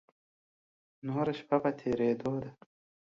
نوره 1.05 1.33
شپه 1.39 1.57
په 1.63 1.69
تېرېدو 1.79 2.33
ده. 2.43 2.51